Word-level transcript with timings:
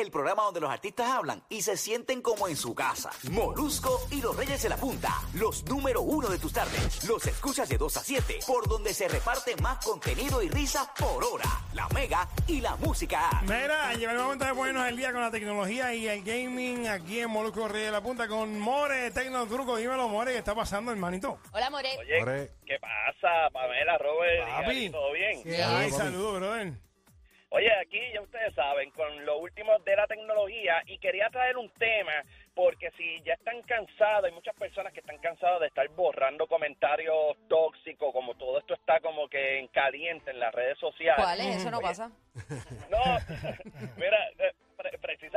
es 0.00 0.06
el 0.06 0.12
programa 0.12 0.44
donde 0.44 0.60
los 0.60 0.70
artistas 0.70 1.08
hablan 1.10 1.42
y 1.48 1.62
se 1.62 1.76
sienten 1.76 2.22
como 2.22 2.48
en 2.48 2.56
su 2.56 2.74
casa. 2.74 3.10
Molusco 3.30 4.00
y 4.10 4.20
los 4.22 4.36
Reyes 4.36 4.62
de 4.62 4.68
la 4.70 4.76
Punta, 4.76 5.12
los 5.34 5.64
número 5.66 6.00
uno 6.00 6.28
de 6.28 6.38
tus 6.38 6.52
tardes. 6.52 7.04
Los 7.06 7.26
escuchas 7.26 7.68
de 7.68 7.76
2 7.76 7.96
a 7.96 8.00
7, 8.00 8.38
por 8.46 8.68
donde 8.68 8.94
se 8.94 9.08
reparte 9.08 9.56
más 9.56 9.84
contenido 9.84 10.42
y 10.42 10.48
risa 10.48 10.92
por 10.98 11.22
hora. 11.22 11.44
La 11.74 11.88
Mega 11.90 12.28
y 12.46 12.60
la 12.60 12.76
música. 12.76 13.28
Mira, 13.42 13.92
llegó 13.94 14.12
el 14.12 14.18
momento 14.18 14.44
de 14.46 14.54
ponernos 14.54 14.84
al 14.84 14.96
día 14.96 15.12
con 15.12 15.20
la 15.20 15.30
tecnología 15.30 15.94
y 15.94 16.08
el 16.08 16.22
gaming 16.22 16.88
aquí 16.88 17.20
en 17.20 17.30
Molusco 17.30 17.68
Reyes 17.68 17.88
de 17.88 17.92
la 17.92 18.02
Punta 18.02 18.26
con 18.26 18.58
More, 18.58 19.10
Tecnotruco. 19.10 19.76
Dímelo, 19.76 20.08
More, 20.08 20.32
¿qué 20.32 20.38
está 20.38 20.54
pasando, 20.54 20.92
hermanito? 20.92 21.38
Hola, 21.52 21.68
More. 21.70 21.98
Oye, 21.98 22.20
More. 22.20 22.50
¿qué 22.66 22.78
pasa, 22.80 23.50
Pamela, 23.52 23.98
Robert? 23.98 24.48
Papi. 24.48 24.90
¿Todo 24.90 25.12
bien? 25.12 25.42
¿Qué 25.42 25.62
hay? 25.62 25.90
Saludos, 25.90 26.40
brother. 26.40 26.89
Oye, 27.52 27.68
aquí 27.80 27.98
ya 28.14 28.20
ustedes 28.20 28.54
saben, 28.54 28.92
con 28.92 29.26
lo 29.26 29.38
último 29.38 29.76
de 29.80 29.96
la 29.96 30.06
tecnología, 30.06 30.84
y 30.86 30.98
quería 30.98 31.28
traer 31.30 31.56
un 31.56 31.68
tema, 31.70 32.22
porque 32.54 32.92
si 32.96 33.20
ya 33.24 33.34
están 33.34 33.60
cansados, 33.62 34.26
hay 34.26 34.32
muchas 34.32 34.54
personas 34.54 34.92
que 34.92 35.00
están 35.00 35.18
cansadas 35.18 35.60
de 35.60 35.66
estar 35.66 35.88
borrando 35.88 36.46
comentarios 36.46 37.36
tóxicos, 37.48 38.12
como 38.12 38.34
todo 38.34 38.60
esto 38.60 38.74
está 38.74 39.00
como 39.00 39.28
que 39.28 39.58
en 39.58 39.66
caliente 39.66 40.30
en 40.30 40.38
las 40.38 40.54
redes 40.54 40.78
sociales. 40.78 41.24
¿Cuál 41.24 41.40
es? 41.40 41.56
Eso 41.56 41.72
no 41.72 41.78
Oye, 41.78 41.86
pasa. 41.88 42.12
No, 42.88 43.02
mira, 43.96 44.18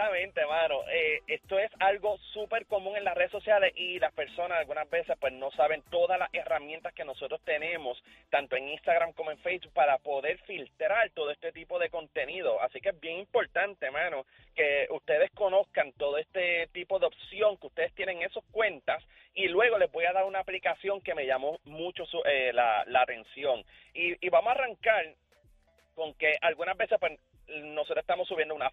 precisamente, 0.10 0.46
mano, 0.46 0.82
eh, 0.90 1.22
esto 1.28 1.58
es 1.60 1.72
algo 1.80 2.18
súper 2.34 2.66
común 2.66 2.98
en 2.98 3.04
las 3.04 3.16
redes 3.16 3.32
sociales 3.32 3.74
y 3.76 4.00
las 4.00 4.14
personas 4.14 4.60
algunas 4.60 4.90
veces 4.90 5.16
pues 5.20 5.34
no 5.34 5.52
saben 5.52 5.82
todas 5.90 6.20
las 6.20 6.30
herramientas 6.34 6.94
que 6.94 7.06
nosotros 7.06 7.42
tenemos, 7.46 8.02
tanto 8.30 8.56
en 8.56 8.70
Instagram 8.70 9.14
como 9.14 9.32
en 9.32 9.38
Facebook, 9.40 9.74
para 9.74 9.98
poder 10.00 10.38
filtrar 10.40 11.10
todo 11.12 11.32
este 11.32 11.52
tipo 11.52 11.80
de 11.80 11.90
contenido. 11.90 12.62
Así 12.62 12.82
que 12.82 12.90
es 12.90 13.00
bien 13.00 13.20
importante, 13.20 13.90
mano, 13.92 14.26
que 14.56 14.88
ustedes 14.90 15.32
conozcan 15.32 15.92
todo 15.94 16.18
este 16.18 16.68
tipo 16.68 17.00
de 17.00 17.06
opción 17.08 17.58
que 17.58 17.68
ustedes 17.68 17.94
tienen 17.94 18.18
en 18.18 18.30
esas 18.30 18.44
cuentas 18.52 19.04
y 19.34 19.48
luego 19.48 19.78
les 19.78 19.92
voy 19.92 20.06
a 20.06 20.14
dar 20.14 20.26
una 20.26 20.40
aplicación 20.40 21.02
que 21.02 21.16
me 21.16 21.26
llamó 21.26 21.60
mucho 21.66 22.06
su- 22.06 22.22
eh, 22.26 22.52
la, 22.54 22.86
atención. 23.02 23.64
Y, 23.94 24.26
y 24.26 24.30
vamos 24.30 24.50
a 24.50 24.54
arrancar 24.54 25.06
con 25.96 26.14
que 26.16 26.34
algunas 26.42 26.76
veces 26.78 26.98
pues 27.00 27.20
nosotros 27.48 28.03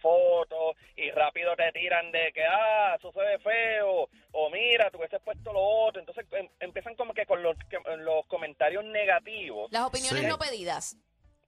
foto 0.01 0.75
y 0.97 1.11
rápido 1.11 1.55
te 1.57 1.71
tiran 1.73 2.11
de 2.13 2.33
que 2.33 2.45
ah 2.45 2.97
eso 2.99 3.13
se 3.13 3.21
ve 3.21 3.39
feo 3.39 4.09
o 4.33 4.51
mira 4.51 4.91
tú 4.91 4.99
hubieses 4.99 5.21
puesto 5.23 5.53
lo 5.53 5.61
otro 5.61 6.01
entonces 6.01 6.27
em- 6.33 6.49
empiezan 6.61 6.95
como 6.97 7.15
que 7.15 7.27
con 7.27 7.43
los, 7.43 7.57
que- 7.69 7.79
los 7.99 8.27
comentarios 8.27 8.85
negativos 8.85 9.71
Las 9.73 9.83
opiniones 9.87 10.23
Sí. 10.23 10.27
no 10.29 10.39
pedidas. 10.39 10.97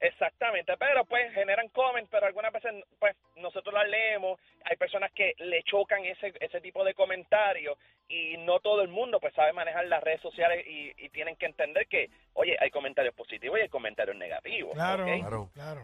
Exactamente, 0.00 0.76
pero 0.78 1.04
pues 1.04 1.32
generan 1.32 1.68
comments, 1.68 2.08
pero 2.10 2.26
algunas 2.26 2.52
veces 2.52 2.72
pues 2.98 3.14
nosotros 3.36 3.72
las 3.72 3.88
leemos, 3.88 4.40
hay 4.64 4.76
personas 4.76 5.12
que 5.12 5.34
le 5.38 5.62
chocan 5.62 6.04
ese 6.04 6.32
ese 6.40 6.60
tipo 6.60 6.82
de 6.82 6.92
comentarios 6.92 7.78
y 8.08 8.36
no 8.38 8.58
todo 8.58 8.82
el 8.82 8.88
mundo 8.88 9.20
pues 9.20 9.32
sabe 9.34 9.52
manejar 9.52 9.86
las 9.86 10.02
redes 10.02 10.20
sociales 10.20 10.66
y, 10.66 10.92
y 10.96 11.08
tienen 11.10 11.36
que 11.36 11.46
entender 11.46 11.86
que, 11.86 12.10
oye, 12.34 12.56
hay 12.58 12.70
comentarios 12.70 13.14
positivos 13.14 13.58
y 13.58 13.62
hay 13.62 13.68
comentarios 13.68 14.16
negativos. 14.16 14.74
Claro, 14.74 15.04
¿ok? 15.04 15.20
Claro. 15.20 15.50
claro. 15.54 15.82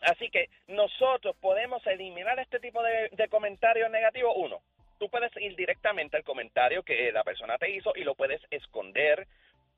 Así 0.00 0.30
que 0.30 0.48
nosotros 0.68 1.36
podemos 1.40 1.84
eliminar 1.86 2.38
este 2.38 2.60
tipo 2.60 2.82
de, 2.82 3.08
de 3.12 3.28
comentarios 3.28 3.90
negativos. 3.90 4.32
Uno, 4.36 4.60
tú 4.98 5.08
puedes 5.08 5.34
ir 5.36 5.56
directamente 5.56 6.16
al 6.16 6.24
comentario 6.24 6.82
que 6.82 7.10
la 7.12 7.24
persona 7.24 7.58
te 7.58 7.70
hizo 7.70 7.92
y 7.96 8.04
lo 8.04 8.14
puedes 8.14 8.40
esconder. 8.50 9.26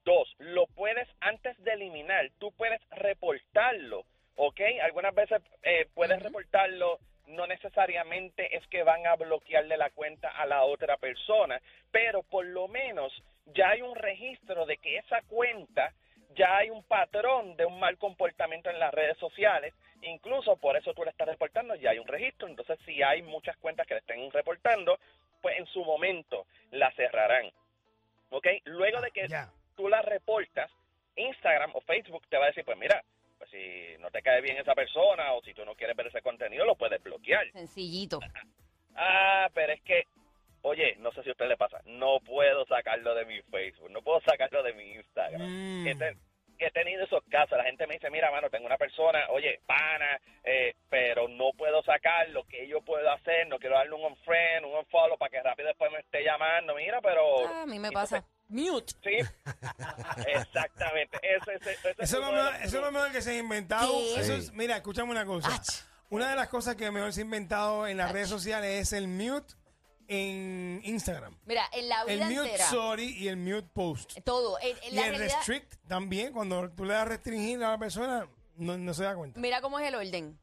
Dos, 0.05 0.35
lo 0.39 0.67
puedes, 0.67 1.07
antes 1.21 1.63
de 1.63 1.73
eliminar, 1.73 2.31
tú 2.39 2.53
puedes 2.53 2.81
reportarlo, 2.91 4.05
¿ok? 4.37 4.61
Algunas 4.83 5.15
veces 5.15 5.43
eh, 5.63 5.87
puedes 5.95 6.23
reportarlo, 6.23 6.99
no 7.27 7.47
necesariamente 7.47 8.57
es 8.57 8.67
que 8.69 8.83
van 8.83 9.07
a 9.07 9.17
bloquearle 9.17 9.77
la 9.77 9.91
cuenta 9.91 10.29
a 10.31 10.47
la 10.47 10.65
otra 10.65 10.97
persona, 10.97 11.61
pero 11.91 12.23
por 12.23 12.47
lo 12.47 12.67
menos 12.67 13.13
ya 13.47 13.71
hay 13.71 13.83
un 13.83 13.95
registro 13.95 14.65
de 14.65 14.79
que 14.79 14.97
esa 14.97 15.21
cuenta 15.29 15.93
ya 16.35 16.57
hay 16.59 16.71
un 16.71 16.83
patrón 16.85 17.57
de 17.57 17.65
un 17.67 17.79
mal 17.79 17.99
comportamiento 17.99 18.71
en 18.71 18.79
las 18.79 18.93
redes 18.95 19.17
sociales, 19.19 19.75
incluso 20.03 20.57
por 20.57 20.77
eso 20.77 20.95
tú 20.95 21.03
le 21.05 21.11
estás 21.11 21.29
reportando, 21.29 21.75
ya 21.75 21.91
hay 21.91 21.99
un 21.99 22.07
registro, 22.07 22.49
entonces 22.49 22.79
si 22.85 23.03
hay 23.03 23.23
muchas 23.23 23.57
cuentas 23.59 23.87
que 23.87 23.95
le 23.95 24.01
estén 24.01 24.31
reportando, 24.31 24.99
pues 25.43 25.59
en 25.59 25.67
su 25.67 25.85
momento 25.85 26.47
la 26.71 26.91
cerrarán. 26.93 27.51
¿Ok? 28.31 28.47
Luego 28.65 29.01
de 29.01 29.11
que 29.11 29.27
Ya. 29.29 29.51
tú 29.77 29.89
la 29.89 30.03
reportas, 30.03 30.71
Instagram 31.17 31.73
o 31.75 31.81
Facebook 31.81 32.27
te 32.29 32.37
va 32.39 32.45
a 32.45 32.49
decir, 32.49 32.65
pues 32.65 32.79
mira, 32.79 33.03
pues 33.39 33.51
si 33.51 33.97
no 33.99 34.11
te 34.11 34.23
cae 34.23 34.41
bien 34.41 34.57
esa 34.59 34.75
persona 34.75 35.33
o 35.33 35.43
si 35.43 35.53
tú 35.55 35.65
no 35.65 35.75
quieres 35.75 35.97
ver 35.97 36.07
ese 36.07 36.23
contenido, 36.23 36.65
lo 36.65 36.77
puedes 36.77 37.03
bloquear. 37.03 37.51
Sencillito. 37.53 38.21
Ah, 38.95 39.49
pero 39.55 39.73
es 39.73 39.81
que, 39.83 40.05
oye, 40.63 40.97
no 40.99 41.13
sé 41.13 41.23
si 41.23 41.29
a 41.29 41.33
usted 41.33 41.49
le 41.49 41.57
pasa, 41.57 41.81
no 41.87 42.19
puedo 42.21 42.65
sacarlo 42.67 43.15
de 43.15 43.25
mi 43.25 43.41
Facebook, 43.43 43.91
no 43.91 44.03
puedo 44.03 44.21
sacarlo 44.23 44.63
de 44.63 44.73
mi 44.75 44.93
Instagram. 44.95 45.43
Mm. 45.43 45.87
He, 45.87 45.95
te- 45.95 46.17
he 46.59 46.71
tenido 46.73 47.05
esos 47.05 47.23
casos, 47.31 47.57
la 47.57 47.65
gente 47.65 47.87
me 47.87 47.95
dice, 47.95 48.11
mira, 48.11 48.31
mano, 48.31 48.51
tengo 48.51 48.67
una 48.67 48.77
persona, 48.77 49.21
oye, 49.31 49.61
pana, 49.67 50.21
eh, 50.45 50.75
pero 50.91 51.27
no 51.29 51.53
puedo 51.57 51.83
sacarlo, 51.83 52.45
¿qué 52.49 52.69
yo 52.69 52.81
puedo 52.83 53.11
hacer? 53.11 53.47
No 53.49 53.59
quiero 53.59 53.77
darle 53.77 53.95
un 53.95 54.05
unfriend, 54.05 54.67
un 54.67 54.75
unfollow 54.77 55.17
para 55.17 55.31
que 55.31 55.43
rápido 55.43 55.69
después 55.69 55.91
me 55.93 56.01
esté 56.01 56.23
llamando, 56.23 56.75
mira, 56.75 57.01
pero... 57.01 57.47
Ah, 57.49 57.63
a 57.63 57.67
mí 57.67 57.79
me 57.79 57.89
Entonces, 57.89 58.21
pasa. 58.21 58.29
Mute. 58.49 58.93
Sí, 59.05 59.17
exactamente. 60.27 61.19
Ese, 61.23 61.55
ese, 61.55 61.73
ese 61.73 61.91
Eso 61.91 62.03
es 62.03 62.13
lo 62.27 62.33
mejor, 62.33 62.55
eso 62.57 62.77
es 62.79 62.83
lo 62.85 62.93
mejor 62.93 63.13
que 63.13 63.23
se 63.23 63.31
ha 63.31 63.39
inventado. 63.39 63.93
Eso 64.17 64.35
es, 64.35 64.53
mira, 64.53 64.77
escúchame 64.77 65.11
una 65.13 65.25
cosa. 65.25 65.49
Ach. 65.55 65.69
Una 66.11 66.31
de 66.31 66.37
las 66.37 66.49
cosas 66.49 66.75
que 66.75 66.91
mejor 66.91 67.13
se 67.13 67.21
ha 67.21 67.25
inventado 67.25 67.87
en 67.87 67.97
las 67.97 68.11
redes 68.13 68.29
sociales 68.29 68.81
es 68.81 68.93
el 68.93 69.07
mute 69.07 69.55
en 70.13 70.81
Instagram. 70.85 71.39
Mira, 71.47 71.65
en 71.73 71.89
la 71.89 72.03
El 72.03 72.17
vida 72.19 72.27
mute 72.31 72.41
entera. 72.51 72.69
sorry 72.69 73.17
y 73.17 73.29
el 73.29 73.37
mute 73.37 73.69
post. 73.73 74.19
Todo. 74.25 74.59
En, 74.61 74.77
en 74.83 74.93
Y 74.93 74.97
la 74.97 75.07
el 75.07 75.11
realidad, 75.17 75.37
restrict 75.37 75.75
también, 75.87 76.33
cuando 76.33 76.69
tú 76.73 76.85
le 76.85 76.95
das 76.95 77.07
restringir 77.07 77.63
a 77.63 77.71
la 77.71 77.79
persona, 77.79 78.29
no, 78.57 78.77
no 78.77 78.93
se 78.93 79.05
da 79.05 79.15
cuenta. 79.15 79.39
mira 79.39 79.61
cómo 79.61 79.79
es 79.79 79.87
el 79.87 79.95
orden. 79.95 80.39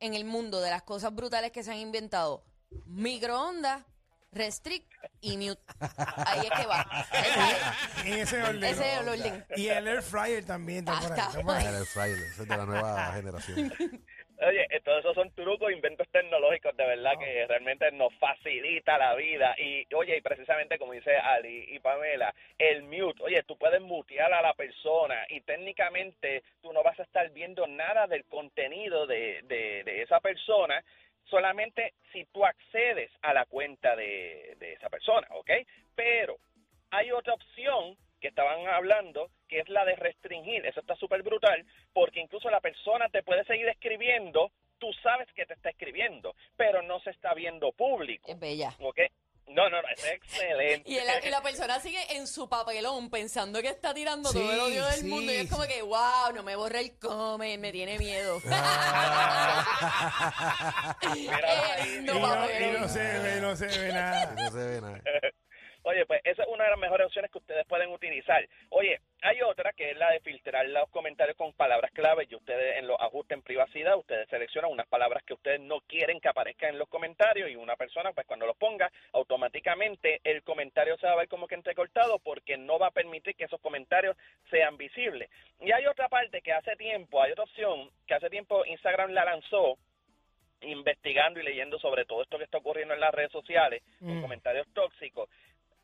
En 0.00 0.14
el 0.14 0.24
mundo 0.24 0.60
de 0.60 0.68
las 0.70 0.82
cosas 0.82 1.14
brutales 1.14 1.52
que 1.52 1.62
se 1.62 1.70
han 1.70 1.78
inventado. 1.78 2.44
Microondas, 2.86 3.84
restrict 4.32 4.92
y 5.20 5.36
mute. 5.38 5.62
Ahí 5.96 6.46
es 6.46 6.60
que 6.60 6.66
va. 6.66 7.06
Esa 7.12 8.04
En 8.04 8.12
ese 8.14 8.42
orden. 8.42 8.64
Ese 8.64 8.92
es 8.94 9.00
el 9.00 9.08
orden. 9.08 9.46
Y 9.56 9.68
el 9.68 9.86
air 9.86 10.02
fryer 10.02 10.44
también 10.44 10.80
está 10.88 11.00
por 11.00 11.12
ahí. 11.12 11.18
Ah, 11.20 11.28
está 11.28 11.40
por 11.42 11.54
ahí. 11.54 11.66
El 11.66 11.74
air 11.76 11.86
fryer, 11.86 12.18
ese 12.18 12.42
es 12.42 12.48
de 12.48 12.56
la 12.56 12.66
nueva 12.66 13.12
generación. 13.12 13.72
Oye, 14.38 14.66
todos 14.84 14.98
esos 15.00 15.14
son 15.14 15.30
trucos, 15.30 15.72
inventos 15.72 16.06
tecnológicos 16.10 16.76
de 16.76 16.84
verdad 16.84 17.18
que 17.18 17.46
realmente 17.46 17.90
nos 17.92 18.12
facilita 18.16 18.98
la 18.98 19.14
vida. 19.14 19.54
Y 19.58 19.86
oye, 19.94 20.18
y 20.18 20.20
precisamente 20.20 20.78
como 20.78 20.92
dice 20.92 21.16
Ali 21.16 21.64
y 21.68 21.78
Pamela, 21.78 22.34
el 22.58 22.82
mute, 22.82 23.22
oye, 23.22 23.42
tú 23.44 23.56
puedes 23.56 23.80
mutear 23.80 24.32
a 24.34 24.42
la 24.42 24.52
persona 24.52 25.24
y 25.30 25.40
técnicamente 25.40 26.42
tú 26.60 26.72
no 26.74 26.82
vas 26.82 27.00
a 27.00 27.04
estar 27.04 27.30
viendo 27.30 27.66
nada 27.66 28.06
del 28.06 28.24
contenido 28.26 29.06
de, 29.06 29.40
de, 29.44 29.84
de 29.84 30.02
esa 30.02 30.20
persona, 30.20 30.84
solamente 31.24 31.94
si 32.12 32.26
tú 32.26 32.44
accedes 32.44 33.10
a 33.22 33.32
la 33.32 33.46
cuenta 33.46 33.96
de, 33.96 34.54
de 34.58 34.74
esa 34.74 34.90
persona, 34.90 35.26
¿ok? 35.30 35.50
Pero 35.94 36.36
hay 36.90 37.10
otra 37.10 37.34
opción 37.34 37.96
que 38.20 38.28
estaban 38.28 38.66
hablando, 38.68 39.30
que 39.48 39.60
es 39.60 39.68
la 39.68 39.84
de 39.84 39.96
restringir. 39.96 40.64
Eso 40.66 40.80
está 40.80 40.94
súper 40.96 41.22
brutal, 41.22 41.64
porque 41.92 42.20
incluso 42.20 42.50
la 42.50 42.60
persona 42.60 43.08
te 43.08 43.22
puede 43.22 43.44
seguir 43.44 43.68
escribiendo, 43.68 44.50
tú 44.78 44.92
sabes 45.02 45.28
que 45.34 45.46
te 45.46 45.54
está 45.54 45.70
escribiendo, 45.70 46.34
pero 46.56 46.82
no 46.82 47.00
se 47.00 47.10
está 47.10 47.34
viendo 47.34 47.72
público. 47.72 48.30
Es 48.30 48.38
bella. 48.38 48.74
¿Ok? 48.80 49.00
No, 49.48 49.70
no, 49.70 49.80
no, 49.80 49.88
es 49.88 50.04
excelente. 50.04 50.90
Y, 50.90 51.30
la 51.30 51.42
persona 51.42 51.80
sigue 51.80 52.00
en 52.16 52.26
su 52.26 52.48
papelón 52.48 53.10
pensando 53.10 53.62
que 53.62 53.68
está 53.68 53.94
tirando 53.94 54.32
todo 54.32 54.52
el 54.52 54.60
odio 54.60 54.84
del 54.86 55.00
sí, 55.00 55.06
mundo. 55.06 55.32
Y 55.32 55.36
es 55.36 55.50
como 55.50 55.64
que, 55.64 55.82
wow, 55.82 56.32
no 56.34 56.42
me 56.42 56.56
borra 56.56 56.80
el 56.80 56.98
come, 56.98 57.56
me 57.58 57.72
tiene 57.72 57.98
miedo. 57.98 58.40
Mira, 58.44 58.56
Eh, 61.06 62.00
no, 62.02 62.16
y 62.16 62.78
no 62.78 62.88
se 62.88 62.98
ve, 62.98 63.40
no 63.40 63.56
se 63.56 63.66
ve 63.66 63.92
nada. 63.92 64.34
No 64.34 64.50
se 64.50 64.58
ve 64.58 64.80
nada. 64.80 65.00
Oye, 65.86 66.04
pues 66.04 66.20
esa 66.24 66.42
es 66.42 66.48
una 66.48 66.64
de 66.64 66.70
las 66.70 66.80
mejores 66.80 67.06
opciones 67.06 67.30
que 67.30 67.38
ustedes 67.38 67.64
pueden 67.68 67.90
utilizar. 67.92 68.44
Oye, 68.70 68.98
hay 69.22 69.40
otra 69.42 69.72
que 69.72 69.92
es 69.92 69.96
la 69.96 70.10
de 70.10 70.18
filtrar 70.18 70.66
los 70.68 70.90
comentarios 70.90 71.36
con 71.36 71.52
palabras 71.52 71.92
clave 71.92 72.26
y 72.28 72.34
ustedes 72.34 72.78
en 72.78 72.88
los 72.88 73.00
ajustes 73.00 73.36
en 73.36 73.42
privacidad, 73.42 73.96
ustedes 73.96 74.28
seleccionan 74.28 74.72
unas 74.72 74.88
palabras 74.88 75.22
que 75.22 75.34
ustedes 75.34 75.60
no 75.60 75.80
quieren 75.82 76.20
que 76.20 76.28
aparezcan 76.28 76.70
en 76.70 76.80
los 76.80 76.88
comentarios 76.88 77.48
y 77.50 77.54
una 77.54 77.76
persona, 77.76 78.12
pues 78.12 78.26
cuando 78.26 78.46
los 78.46 78.56
ponga, 78.56 78.90
automáticamente 79.12 80.20
el 80.24 80.42
comentario 80.42 80.98
se 80.98 81.06
va 81.06 81.12
a 81.12 81.16
ver 81.18 81.28
como 81.28 81.46
que 81.46 81.54
entrecortado 81.54 82.18
porque 82.18 82.56
no 82.56 82.80
va 82.80 82.88
a 82.88 82.90
permitir 82.90 83.36
que 83.36 83.44
esos 83.44 83.60
comentarios 83.60 84.16
sean 84.50 84.76
visibles. 84.76 85.30
Y 85.60 85.70
hay 85.70 85.86
otra 85.86 86.08
parte 86.08 86.42
que 86.42 86.52
hace 86.52 86.74
tiempo, 86.74 87.22
hay 87.22 87.30
otra 87.30 87.44
opción 87.44 87.88
que 88.08 88.14
hace 88.14 88.28
tiempo 88.28 88.64
Instagram 88.66 89.12
la 89.12 89.24
lanzó, 89.24 89.78
investigando 90.62 91.38
y 91.38 91.44
leyendo 91.44 91.78
sobre 91.78 92.04
todo 92.06 92.22
esto 92.22 92.38
que 92.38 92.44
está 92.44 92.58
ocurriendo 92.58 92.94
en 92.94 92.98
las 93.00 93.14
redes 93.14 93.30
sociales, 93.30 93.84
con 94.00 94.18
Mm. 94.18 94.22
comentarios 94.22 94.66
tóxicos, 94.72 95.28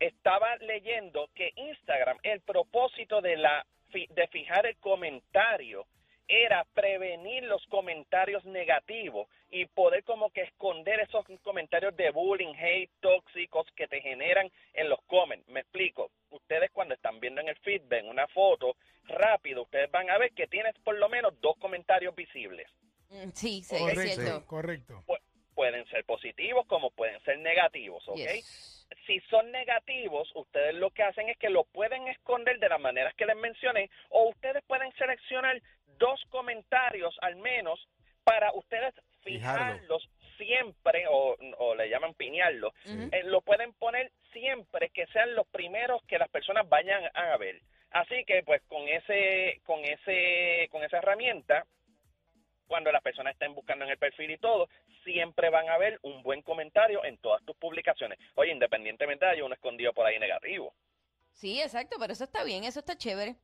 estaba 0.07 0.55
leyendo 0.57 1.29
que 1.35 1.51
Instagram, 1.55 2.17
el 2.23 2.41
propósito 2.41 3.21
de 3.21 3.37
la 3.37 3.65
fi- 3.91 4.07
de 4.11 4.27
fijar 4.27 4.65
el 4.65 4.77
comentario 4.77 5.85
era 6.27 6.65
prevenir 6.73 7.43
los 7.43 7.65
comentarios 7.67 8.43
negativos 8.45 9.27
y 9.51 9.65
poder 9.65 10.03
como 10.03 10.29
que 10.31 10.41
esconder 10.41 10.99
esos 11.01 11.25
comentarios 11.43 11.95
de 11.97 12.09
bullying, 12.11 12.53
hate, 12.55 12.89
tóxicos 13.01 13.67
que 13.75 13.87
te 13.87 14.01
generan 14.01 14.49
en 14.73 14.89
los 14.89 14.99
comments. 15.07 15.47
Me 15.49 15.59
explico. 15.59 16.11
Ustedes 16.31 16.71
cuando 16.71 16.95
están 16.95 17.19
viendo 17.19 17.41
en 17.41 17.49
el 17.49 17.57
feed, 17.57 17.81
ven 17.85 18.07
una 18.07 18.25
foto 18.29 18.77
rápido, 19.03 19.63
ustedes 19.63 19.91
van 19.91 20.09
a 20.09 20.17
ver 20.17 20.31
que 20.31 20.47
tienes 20.47 20.73
por 20.79 20.97
lo 20.97 21.09
menos 21.09 21.39
dos 21.41 21.57
comentarios 21.57 22.15
visibles. 22.15 22.67
Mm, 23.09 23.29
Sí, 23.33 23.61
sí, 23.61 23.75
es 23.75 23.81
Correcto, 23.81 24.21
cierto. 24.21 24.45
correcto. 24.47 25.03
Pu- 25.05 25.19
pueden 25.53 25.85
ser 25.89 26.03
positivos 26.05 26.65
como 26.67 26.89
pueden 26.91 27.21
ser 27.23 27.37
negativos, 27.39 28.07
¿ok? 28.07 28.17
Yes. 28.17 28.72
Si 29.05 29.19
son 29.29 29.51
negativos, 29.51 30.31
ustedes 30.35 30.75
lo 30.75 30.91
que 30.91 31.03
hacen 31.03 31.29
es 31.29 31.37
que 31.37 31.49
lo 31.49 31.65
pueden 31.65 32.07
esconder 32.07 32.59
de 32.59 32.69
las 32.69 32.79
maneras 32.79 33.13
que 33.15 33.25
les 33.25 33.35
mencioné 33.35 33.89
o 34.09 34.29
ustedes 34.29 34.63
pueden 34.65 34.91
seleccionar 34.93 35.61
dos 35.97 36.23
comentarios 36.29 37.15
al 37.21 37.35
menos 37.35 37.87
para 38.23 38.51
ustedes 38.53 38.93
Fijarlo. 39.23 39.73
fijarlos 39.73 40.09
siempre 40.37 41.05
o, 41.07 41.35
o 41.57 41.75
le 41.75 41.89
llaman 41.89 42.13
piñarlo. 42.13 42.73
Ujú. 42.85 43.09
Eh, 43.11 43.23
lo 43.25 43.41
pueden 43.41 43.73
poner 43.73 44.11
siempre 44.31 44.89
que 44.89 45.05
sean 45.07 45.35
los 45.35 45.47
primeros 45.47 46.01
que 46.05 46.17
las 46.17 46.29
personas 46.29 46.67
vayan 46.67 47.03
a 47.13 47.37
ver. 47.37 47.59
Así 47.91 48.25
que 48.25 48.41
pues 48.43 48.61
con 48.63 48.87
ese 48.87 49.61
con 49.65 49.83
ese 49.85 50.67
con 50.71 50.83
esa 50.83 50.97
herramienta 50.97 51.65
cuando 52.67 52.91
las 52.91 53.03
personas 53.03 53.33
estén 53.33 53.53
buscando 53.53 53.85
en 53.85 53.91
el 53.91 53.97
perfil 53.97 54.31
y 54.31 54.37
todo, 54.37 54.67
siempre 55.03 55.49
van 55.49 55.69
a 55.69 55.77
ver 55.77 55.99
un 56.01 56.23
buen 56.23 56.41
comentario 56.41 57.03
en 57.03 57.17
todas 57.17 57.43
tus 57.45 57.55
publicaciones. 57.57 58.17
Oye, 58.35 58.51
independientemente 58.51 59.25
de 59.25 59.43
uno 59.43 59.53
escondido 59.55 59.93
por 59.93 60.05
ahí 60.05 60.19
negativo. 60.19 60.73
Sí, 61.31 61.61
exacto, 61.61 61.97
pero 61.99 62.13
eso 62.13 62.23
está 62.23 62.43
bien, 62.43 62.63
eso 62.63 62.79
está 62.79 62.95
chévere. 62.97 63.35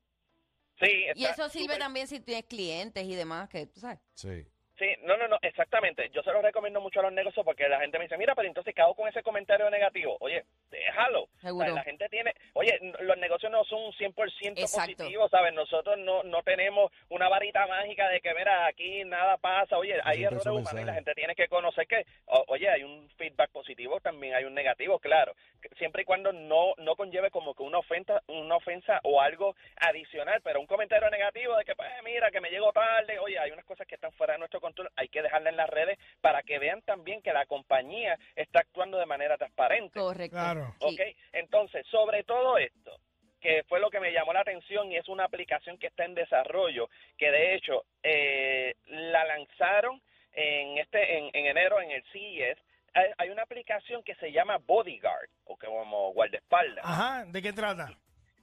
Sí, 0.80 1.06
Y 1.16 1.26
está 1.26 1.46
eso 1.46 1.50
sirve 1.50 1.78
también 1.78 2.08
si 2.08 2.20
tienes 2.20 2.46
clientes 2.46 3.04
y 3.04 3.16
demás, 3.16 3.50
que 3.50 3.66
tú 3.66 3.80
sabes. 3.80 4.00
Sí. 4.14 4.46
Sí, 4.80 4.88
no, 5.04 5.18
no, 5.18 5.28
no, 5.28 5.38
exactamente. 5.42 6.10
Yo 6.12 6.24
se 6.24 6.32
lo 6.32 6.42
recomiendo 6.42 6.80
mucho 6.80 7.02
a 7.02 7.04
los 7.04 7.12
negocios 7.12 7.44
porque 7.46 7.68
la 7.68 7.82
gente 7.82 7.98
me 7.98 8.06
dice, 8.06 8.18
mira, 8.18 8.34
pero 8.34 8.48
entonces, 8.48 8.74
¿qué 8.74 8.82
hago 8.82 8.96
con 8.96 9.10
ese 9.10 9.22
comentario 9.22 9.70
negativo? 9.70 10.16
Oye, 10.22 10.46
déjalo. 10.72 11.28
Seguro. 11.42 11.66
O 11.66 11.68
sea, 11.68 11.76
la 11.76 11.84
gente 11.84 12.08
tiene, 12.08 12.34
oye, 12.54 12.80
los 13.02 13.18
negocios 13.18 13.52
no 13.52 13.66
son 13.66 13.82
un 13.84 13.92
100% 13.94 14.58
Exacto. 14.62 14.96
positivos, 14.96 15.30
¿sabes? 15.32 15.54
Nosotros 15.54 15.98
no, 16.00 16.24
no 16.24 16.42
tenemos 16.44 16.92
una 17.10 17.28
varita 17.28 17.68
mágica 17.68 18.08
de 18.08 18.22
que, 18.22 18.34
mira, 18.34 18.68
aquí 18.68 19.04
nada 19.04 19.36
pasa. 19.38 19.78
Oye, 19.78 20.00
hay 20.04 20.24
errores 20.24 20.46
humanos 20.46 20.74
y 20.82 20.86
la 20.86 20.94
gente 20.94 21.14
tiene 21.14 21.36
que 21.36 21.50
conocer 21.50 21.86
que, 21.86 22.06
o- 22.28 22.46
oye, 22.48 22.70
hay 22.70 22.84
un 22.84 23.10
feedback 23.18 23.52
positivo, 23.52 24.00
también 24.00 24.34
hay 24.34 24.46
un 24.46 24.54
negativo, 24.54 24.98
claro. 25.00 25.34
Siempre 25.78 26.04
y 26.04 26.06
cuando 26.06 26.32
no, 26.32 26.74
no 26.78 26.96
conlleve 26.96 27.32
como 27.32 27.54
que 27.54 27.64
una 27.64 27.80
ofensa, 27.80 28.22
una 28.28 28.56
ofensa 28.56 29.02
o 29.04 29.20
algo 29.22 29.56
adicional, 29.76 30.40
pero 30.42 30.62
un 30.62 30.68
comentario 30.68 31.10
negativo 31.10 31.58
de 31.58 31.66
que, 31.66 31.76
pues, 31.76 31.90
mira, 32.06 32.32
que 32.32 32.40
me 32.40 32.50
llego 32.50 32.72
tarde. 32.72 33.20
Oye, 33.20 33.38
hay 33.38 33.52
unas 33.52 33.66
cosas 33.66 33.86
que 33.86 33.96
están 33.96 34.09
nuestro 34.40 34.62
control, 34.62 34.90
hay 34.96 35.10
que 35.10 35.22
dejarla 35.22 35.50
en 35.50 35.58
las 35.58 35.70
redes 35.70 35.98
para 36.22 36.44
que 36.44 36.60
vean 36.60 36.82
también 36.82 37.22
que 37.22 37.34
la 37.34 37.46
compañía 37.46 38.18
está 38.36 38.60
actuando 38.60 38.98
de 38.98 39.06
manera 39.06 39.38
transparente. 39.38 40.00
Correcto. 40.00 40.36
Claro. 40.36 40.76
Sí. 40.80 40.86
¿Ok? 40.86 41.18
Entonces, 41.34 41.86
sobre 41.88 42.24
todo 42.24 42.58
esto, 42.58 43.00
que 43.40 43.64
fue 43.68 43.80
lo 43.80 43.90
que 43.90 44.00
me 44.00 44.12
llamó 44.12 44.34
la 44.34 44.42
atención 44.42 44.92
y 44.92 44.98
es 44.98 45.08
una 45.08 45.26
aplicación 45.26 45.78
que 45.78 45.88
está 45.88 46.06
en 46.06 46.16
desarrollo, 46.16 46.90
que 47.18 47.32
de 47.32 47.56
hecho 47.56 47.86
eh, 48.04 48.76
la 48.88 49.24
lanzaron 49.26 50.02
en 50.34 50.78
este 50.78 51.18
en, 51.18 51.30
en 51.34 51.46
enero 51.46 51.82
en 51.82 51.92
el 51.92 52.04
CES. 52.12 52.58
Hay, 52.94 53.06
hay 53.18 53.30
una 53.30 53.44
aplicación 53.44 54.04
que 54.04 54.16
se 54.16 54.32
llama 54.32 54.58
Bodyguard, 54.58 55.30
o 55.46 55.56
que 55.58 55.68
como 55.68 56.12
guardaespaldas. 56.14 56.84
Ajá, 56.84 57.26
¿de 57.26 57.42
qué 57.42 57.54
trata? 57.54 57.88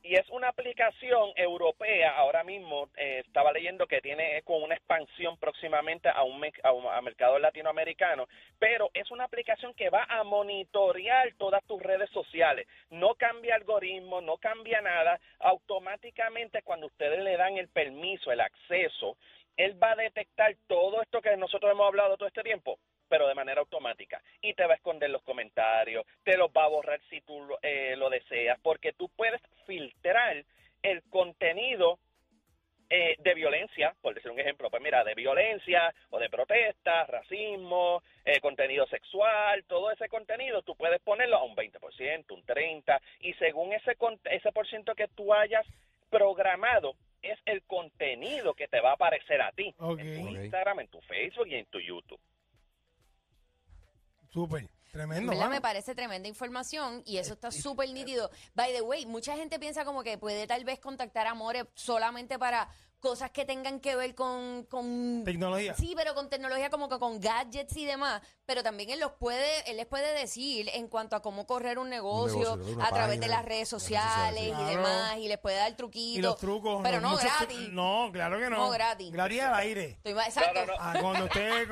Y 0.08 0.14
es 0.14 0.28
una 0.30 0.50
aplicación 0.50 1.32
europea, 1.34 2.12
ahora 2.16 2.44
mismo 2.44 2.88
eh, 2.96 3.24
estaba 3.26 3.50
leyendo 3.50 3.88
que 3.88 4.00
tiene 4.00 4.40
con 4.42 4.62
una 4.62 4.76
expansión 4.76 5.36
próximamente 5.36 6.08
a 6.08 6.22
un, 6.22 6.40
a 6.62 6.72
un 6.72 7.04
mercado 7.04 7.40
latinoamericano, 7.40 8.28
pero 8.56 8.88
es 8.94 9.10
una 9.10 9.24
aplicación 9.24 9.74
que 9.74 9.90
va 9.90 10.04
a 10.08 10.22
monitorear 10.22 11.34
todas 11.36 11.64
tus 11.64 11.82
redes 11.82 12.08
sociales. 12.10 12.68
No 12.88 13.16
cambia 13.16 13.56
algoritmo, 13.56 14.20
no 14.20 14.36
cambia 14.36 14.80
nada. 14.80 15.18
Automáticamente 15.40 16.62
cuando 16.62 16.86
ustedes 16.86 17.18
le 17.24 17.36
dan 17.36 17.56
el 17.56 17.66
permiso, 17.66 18.30
el 18.30 18.42
acceso, 18.42 19.16
él 19.56 19.76
va 19.82 19.90
a 19.90 19.96
detectar 19.96 20.54
todo 20.68 21.02
esto 21.02 21.20
que 21.20 21.36
nosotros 21.36 21.72
hemos 21.72 21.88
hablado 21.88 22.16
todo 22.16 22.28
este 22.28 22.44
tiempo 22.44 22.78
pero 23.08 23.26
de 23.28 23.34
manera 23.34 23.60
automática. 23.60 24.20
Y 24.40 24.54
te 24.54 24.66
va 24.66 24.72
a 24.74 24.76
esconder 24.76 25.10
los 25.10 25.22
comentarios, 25.22 26.06
te 26.24 26.36
los 26.36 26.50
va 26.50 26.64
a 26.64 26.68
borrar 26.68 27.00
si 27.10 27.20
tú 27.22 27.42
lo- 27.44 27.58
eh, 27.62 27.94
lo 27.96 28.10
deseas, 28.10 28.58
porque 28.62 28.92
tú 28.92 29.08
puedes 29.10 29.40
filtrar 29.66 30.44
el 30.82 31.02
contenido 31.10 31.98
eh, 32.88 33.16
de 33.18 33.34
violencia, 33.34 33.96
por 34.00 34.14
decir 34.14 34.30
un 34.30 34.38
ejemplo, 34.38 34.70
pues 34.70 34.80
mira, 34.80 35.02
de 35.02 35.16
violencia 35.16 35.92
o 36.10 36.20
de 36.20 36.30
protesta, 36.30 37.04
racismo, 37.06 38.00
eh, 38.24 38.38
contenido 38.40 38.86
sexual, 38.86 39.64
todo 39.64 39.90
ese 39.90 40.08
contenido 40.08 40.62
tú 40.62 40.76
puedes 40.76 41.00
ponerlo 41.00 41.36
a 41.36 41.42
un 41.42 41.56
20%, 41.56 42.30
un 42.34 42.44
30%, 42.44 43.00
y 43.22 43.32
según 43.34 43.72
ese, 43.72 43.96
ese 44.30 44.52
por 44.52 44.68
ciento 44.68 44.94
que 44.94 45.08
tú 45.08 45.34
hayas 45.34 45.66
programado, 46.10 46.94
es 47.22 47.38
el 47.46 47.62
contenido 47.64 48.54
que 48.54 48.68
te 48.68 48.80
va 48.80 48.90
a 48.90 48.94
aparecer 48.94 49.42
a 49.42 49.50
ti 49.50 49.74
en 49.98 50.06
tu. 50.22 50.28
Instagram, 50.44 50.80
en 50.80 50.88
tu 50.88 51.00
Facebook 51.00 51.48
y 51.48 51.56
en 51.56 51.66
tu 51.66 51.80
YouTube. 51.80 52.20
Súper. 54.36 54.68
Tremendo. 54.92 55.32
¿Verdad? 55.32 55.48
Me 55.48 55.62
parece 55.62 55.94
tremenda 55.94 56.28
información 56.28 57.02
y 57.06 57.16
eso 57.16 57.32
está 57.32 57.50
súper 57.50 57.90
nítido. 57.90 58.30
By 58.54 58.72
the 58.74 58.82
way, 58.82 59.06
mucha 59.06 59.34
gente 59.34 59.58
piensa 59.58 59.86
como 59.86 60.02
que 60.02 60.18
puede 60.18 60.46
tal 60.46 60.62
vez 60.64 60.78
contactar 60.78 61.26
a 61.26 61.32
More 61.32 61.64
solamente 61.74 62.38
para 62.38 62.68
cosas 63.00 63.30
que 63.30 63.44
tengan 63.44 63.80
que 63.80 63.94
ver 63.96 64.14
con... 64.14 64.64
con 64.64 65.22
Tecnología. 65.24 65.74
Sí, 65.74 65.94
pero 65.96 66.14
con 66.14 66.28
tecnología 66.28 66.70
como 66.70 66.88
que 66.88 66.98
con 66.98 67.20
gadgets 67.20 67.76
y 67.76 67.84
demás, 67.84 68.20
pero 68.46 68.62
también 68.62 68.90
él 68.90 69.00
los 69.00 69.12
puede, 69.12 69.70
él 69.70 69.76
les 69.76 69.86
puede 69.86 70.12
decir 70.18 70.70
en 70.74 70.88
cuanto 70.88 71.14
a 71.16 71.22
cómo 71.22 71.46
correr 71.46 71.78
un 71.78 71.88
negocio, 71.88 72.58
a 72.80 72.88
través 72.90 73.20
de 73.20 73.28
las 73.28 73.36
redes 73.36 73.36
las 73.36 73.44
redes 73.44 73.68
sociales 73.68 74.54
y 74.58 74.64
demás, 74.64 75.16
y 75.18 75.28
les 75.28 75.38
puede 75.38 75.56
dar 75.56 75.76
truquitos. 75.76 76.18
Y 76.18 76.22
los 76.22 76.36
trucos. 76.38 76.80
Pero 76.82 77.00
no 77.00 77.16
gratis. 77.16 77.68
No, 77.70 78.10
claro 78.12 78.38
que 78.38 78.50
no. 78.50 78.56
No 78.56 78.70
gratis. 78.70 79.12
Gratis 79.12 79.42
al 79.42 79.54
aire. 79.54 79.84
Estoy 79.90 80.14
más- 80.14 80.28
exacto. 80.28 80.60
No, 80.60 80.66
no, 80.66 80.72
no. 80.72 80.78
Ah, 80.80 80.94
cuando 81.00 81.24
usted, 81.26 81.68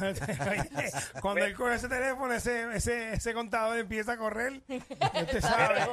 cuando 1.20 1.44
él 1.44 1.54
coge 1.54 1.74
ese 1.74 1.88
teléfono, 1.88 2.32
ese, 2.34 2.76
ese, 2.76 3.14
ese 3.14 3.34
contador 3.34 3.78
empieza 3.78 4.12
a 4.12 4.16
correr, 4.18 4.62
usted 4.68 5.40
sabe. 5.40 5.88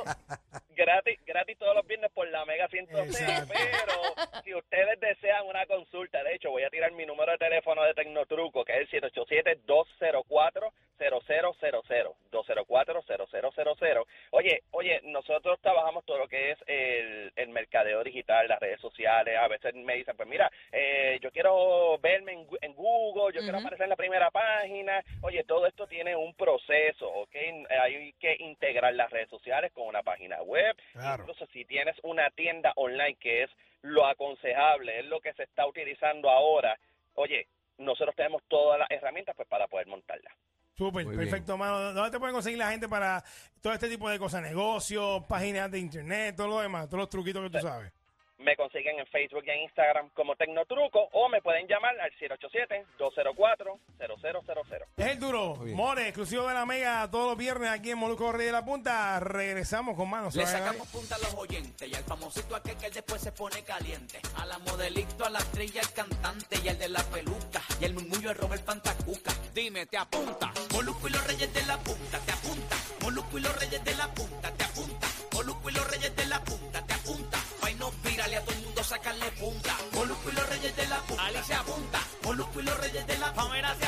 Gratis, 0.75 1.19
gratis 1.25 1.57
todos 1.57 1.75
los 1.75 1.87
viernes 1.87 2.11
por 2.11 2.27
la 2.27 2.45
Mega 2.45 2.67
106, 2.67 3.21
Exacto. 3.21 3.53
pero 3.53 4.41
si 4.43 4.53
ustedes 4.53 4.99
desean 4.99 5.45
una 5.47 5.65
consulta, 5.65 6.23
de 6.23 6.35
hecho 6.35 6.51
voy 6.51 6.63
a 6.63 6.69
tirar 6.69 6.91
mi 6.91 7.05
número 7.05 7.31
de 7.31 7.37
teléfono 7.37 7.83
de 7.83 7.93
Tecnotruco, 7.93 8.63
que 8.65 8.81
es 8.81 8.93
el 8.93 9.01
787-204 9.11 10.71
0000 10.97 12.15
204 12.31 13.03
0000 13.03 14.03
Oye, 14.31 14.63
oye, 14.71 15.01
nosotros 15.03 15.59
trabajamos 15.61 16.05
todo 16.05 16.19
lo 16.19 16.27
que 16.27 16.51
es 16.51 16.57
el, 16.67 17.31
el 17.35 17.49
mercadeo 17.49 18.03
digital, 18.03 18.47
las 18.47 18.59
redes 18.59 18.79
sociales. 18.79 19.37
A 19.37 19.47
veces 19.47 19.73
me 19.75 19.95
dicen, 19.95 20.15
pues 20.15 20.27
mira, 20.27 20.51
eh, 20.71 21.19
yo 21.21 21.31
quiero 21.31 21.97
verme 21.99 22.33
en, 22.33 22.47
en 22.61 22.73
Google, 22.73 23.33
yo 23.33 23.41
quiero 23.41 23.57
aparecer 23.59 23.83
en 23.83 23.89
la 23.89 23.95
primera 23.95 24.31
página. 24.31 25.03
Oye, 25.21 25.43
todo 25.43 25.65
esto 25.67 25.87
tiene 25.87 26.15
un 26.15 26.33
proceso, 26.33 27.24
las 28.93 29.09
redes 29.09 29.29
sociales 29.29 29.71
con 29.73 29.87
una 29.87 30.03
página 30.03 30.41
web. 30.41 30.75
Claro. 30.93 31.23
Incluso 31.23 31.45
si 31.53 31.65
tienes 31.65 31.95
una 32.03 32.29
tienda 32.31 32.73
online, 32.75 33.15
que 33.15 33.43
es 33.43 33.49
lo 33.81 34.05
aconsejable, 34.05 34.99
es 34.99 35.05
lo 35.05 35.19
que 35.19 35.33
se 35.33 35.43
está 35.43 35.67
utilizando 35.67 36.29
ahora. 36.29 36.77
Oye, 37.15 37.47
nosotros 37.77 38.15
tenemos 38.15 38.41
todas 38.47 38.79
las 38.79 38.89
herramientas 38.91 39.35
pues 39.35 39.47
para 39.47 39.67
poder 39.67 39.87
montarla. 39.87 40.31
Súper, 40.77 41.05
bien. 41.05 41.17
perfecto, 41.17 41.57
mano. 41.57 41.93
¿Dónde 41.93 42.11
te 42.11 42.19
pueden 42.19 42.33
conseguir 42.33 42.59
la 42.59 42.71
gente 42.71 42.89
para 42.89 43.23
todo 43.61 43.73
este 43.73 43.87
tipo 43.87 44.09
de 44.09 44.19
cosas? 44.19 44.41
Negocios, 44.41 45.23
páginas 45.27 45.71
de 45.71 45.79
internet, 45.79 46.35
todo 46.35 46.47
lo 46.47 46.59
demás, 46.59 46.87
todos 46.87 46.99
los 46.99 47.09
truquitos 47.09 47.43
que 47.43 47.57
tú 47.57 47.65
sabes. 47.65 47.93
Me 48.37 48.55
consiguen 48.57 48.99
en 48.99 49.07
Facebook 49.07 49.43
y 49.45 49.49
en 49.49 49.61
Instagram 49.63 50.09
como 50.09 50.35
Tecnotruco 50.35 51.07
o 51.13 51.29
me 51.29 51.41
pueden 51.41 51.67
llamar 51.67 51.97
al 51.99 52.11
787-204-0000. 52.19 54.85
Es 54.97 55.07
el 55.07 55.19
duro. 55.19 55.55
More, 55.55 56.03
exclusivo 56.03 56.47
de 56.47 56.53
la 56.53 56.65
Mega, 56.65 57.09
todos 57.09 57.29
los 57.29 57.37
viernes 57.37 57.69
aquí 57.69 57.91
en 57.91 57.97
Moluco 57.97 58.31
Rey 58.31 58.47
de 58.47 58.51
la 58.51 58.65
Punta. 58.65 59.19
Regresamos 59.19 59.95
con 59.95 60.09
manos. 60.09 60.35
Le 60.35 60.45
sacamos 60.45 60.87
punta 60.89 61.15
a 61.15 61.19
los 61.19 61.33
oyentes 61.35 61.89
y 61.89 61.95
al 61.95 62.03
famosito 62.03 62.55
aquel 62.55 62.75
que 62.77 62.87
él 62.87 62.93
después 62.93 63.21
se 63.21 63.31
pone 63.31 63.63
caliente. 63.63 64.19
A 64.37 64.45
la 64.45 64.59
modelito, 64.59 65.25
a 65.25 65.29
la 65.29 65.39
estrella, 65.39 65.81
al 65.81 65.93
cantante 65.93 66.57
y 66.63 66.67
al 66.67 66.77
de 66.77 66.89
la 66.89 67.03
peluca. 67.03 67.61
Y 67.79 67.85
el 67.85 67.93
murmullo 67.93 68.29
de 68.29 68.35
Robert 68.35 68.65
Pantacuca. 68.65 69.31
Dime, 69.53 69.85
te 69.85 69.97
apunta. 69.97 70.51
Moluco 70.73 71.07
y 71.07 71.11
los 71.11 71.25
reyes 71.25 71.53
de 71.53 71.65
la 71.65 71.77
punta, 71.77 72.19
te 72.19 72.31
la 83.33 83.84